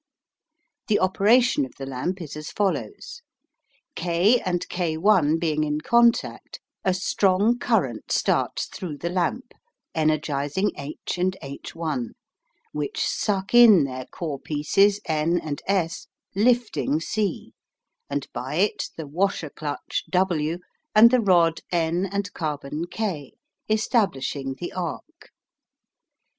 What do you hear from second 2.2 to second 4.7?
is as follows: K and